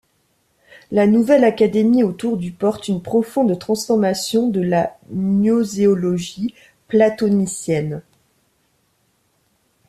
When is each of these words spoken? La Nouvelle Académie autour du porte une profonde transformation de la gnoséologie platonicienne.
La 0.89 1.05
Nouvelle 1.05 1.43
Académie 1.43 2.01
autour 2.03 2.37
du 2.37 2.51
porte 2.51 2.87
une 2.87 3.03
profonde 3.03 3.59
transformation 3.59 4.47
de 4.49 4.59
la 4.59 4.97
gnoséologie 5.13 6.55
platonicienne. 6.87 8.01